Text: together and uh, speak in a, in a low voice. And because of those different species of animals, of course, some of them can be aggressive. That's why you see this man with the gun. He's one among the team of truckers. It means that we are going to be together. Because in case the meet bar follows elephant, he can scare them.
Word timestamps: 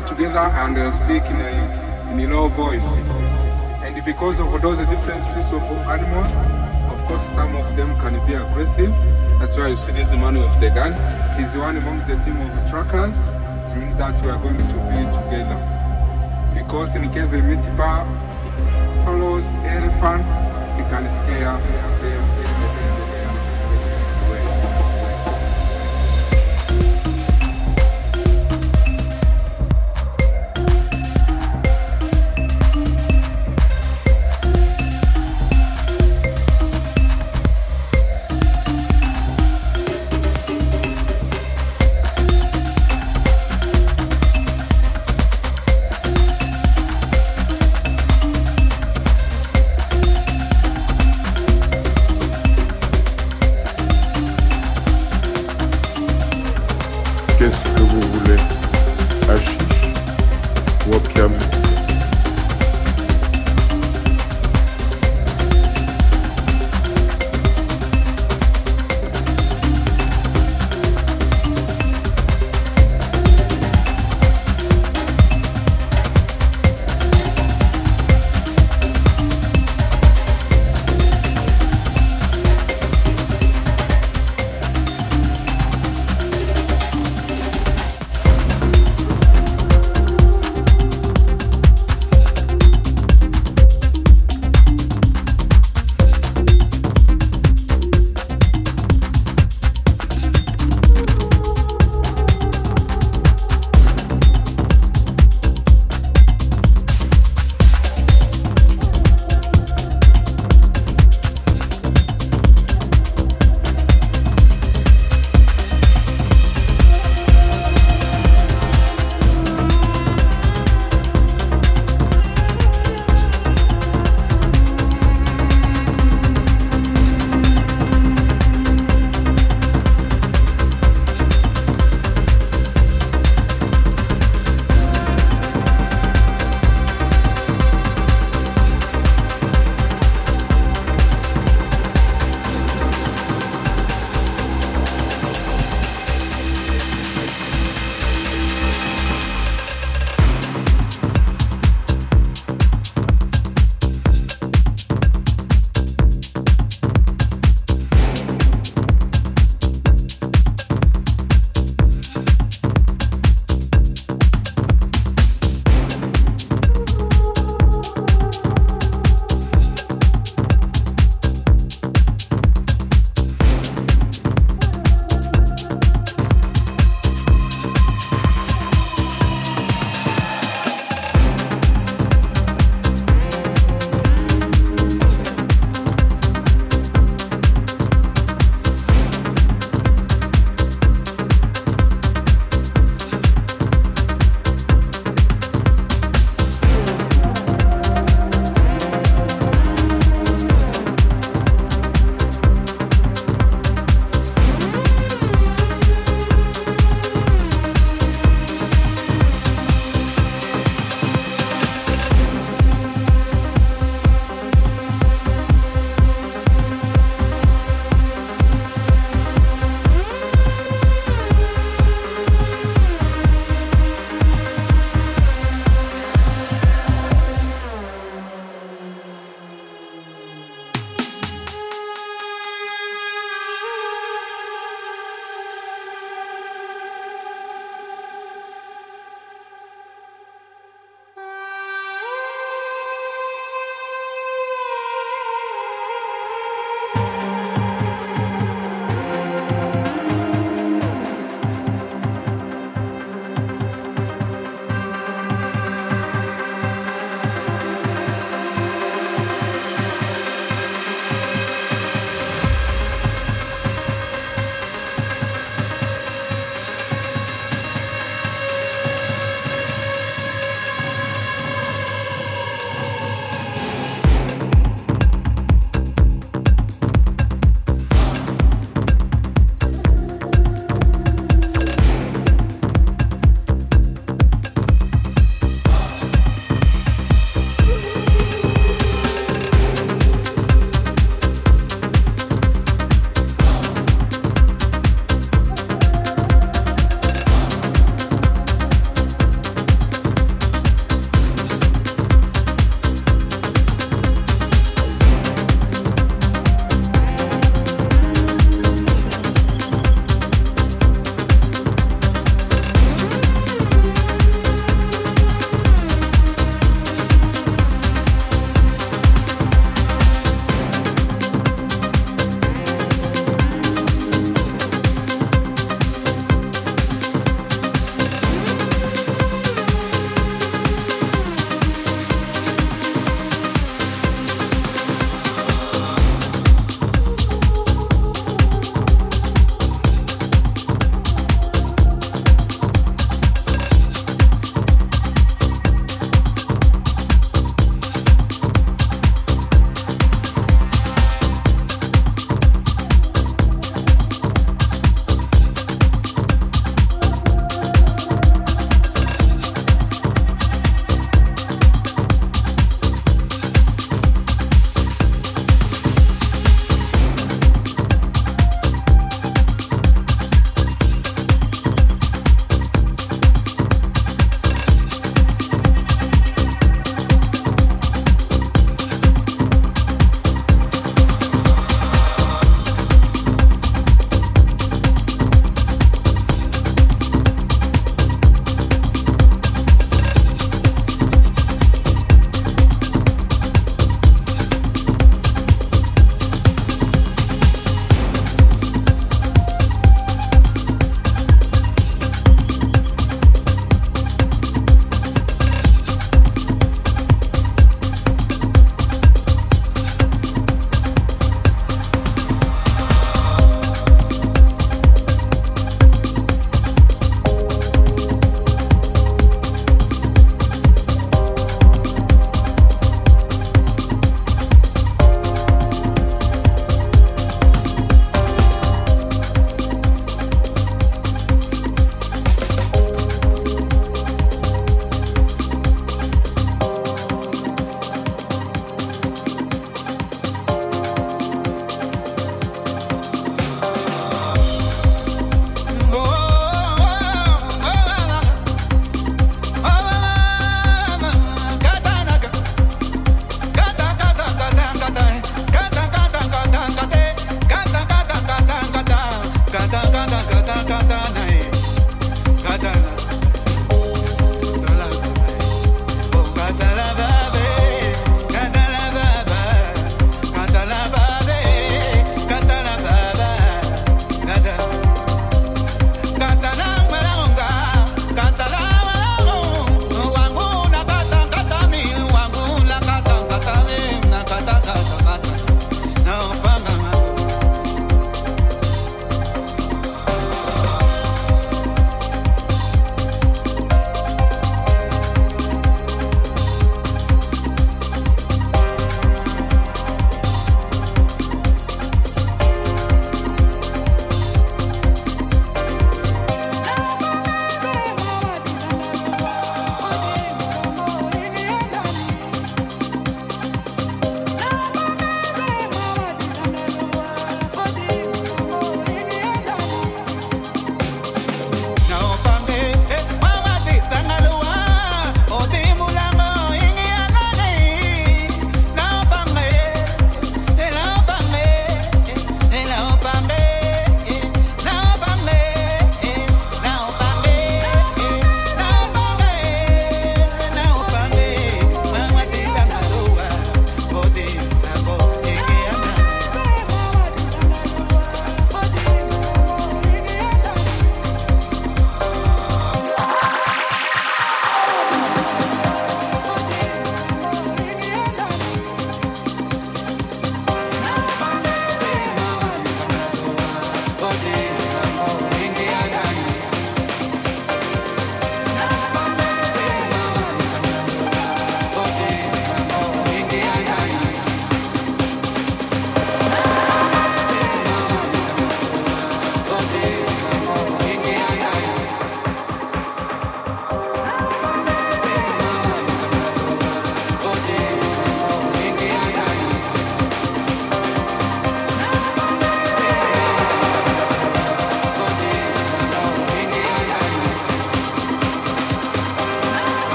together 0.00 0.38
and 0.38 0.78
uh, 0.78 0.90
speak 0.90 1.22
in 1.24 1.40
a, 1.40 2.12
in 2.12 2.20
a 2.20 2.34
low 2.34 2.48
voice. 2.48 2.96
And 3.84 4.02
because 4.04 4.40
of 4.40 4.60
those 4.62 4.78
different 4.78 5.22
species 5.22 5.52
of 5.52 5.62
animals, 5.86 6.32
of 6.92 7.06
course, 7.06 7.22
some 7.34 7.54
of 7.54 7.76
them 7.76 7.94
can 8.00 8.14
be 8.26 8.34
aggressive. 8.34 8.90
That's 9.38 9.56
why 9.56 9.68
you 9.68 9.76
see 9.76 9.92
this 9.92 10.12
man 10.14 10.38
with 10.38 10.60
the 10.60 10.70
gun. 10.70 10.92
He's 11.38 11.56
one 11.56 11.76
among 11.76 11.98
the 12.00 12.16
team 12.24 12.40
of 12.40 12.70
truckers. 12.70 13.12
It 13.72 13.76
means 13.76 13.98
that 13.98 14.20
we 14.22 14.30
are 14.30 14.38
going 14.38 14.56
to 14.56 14.78
be 14.88 15.04
together. 15.12 15.58
Because 16.54 16.94
in 16.94 17.12
case 17.12 17.30
the 17.30 17.42
meet 17.42 17.64
bar 17.76 18.06
follows 19.04 19.46
elephant, 19.64 20.22
he 20.76 20.82
can 20.88 21.04
scare 21.22 21.58
them. 22.00 22.31